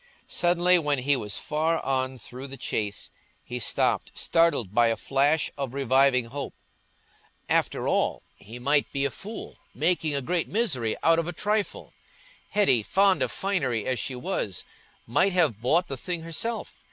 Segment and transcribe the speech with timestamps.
[0.25, 3.11] Suddenly, when he was far on through the Chase,
[3.43, 6.55] he stopped, startled by a flash of reviving hope.
[7.47, 11.93] After all, he might be a fool, making a great misery out of a trifle.
[12.49, 14.65] Hetty, fond of finery as she was,
[15.05, 16.79] might have bought the thing herself.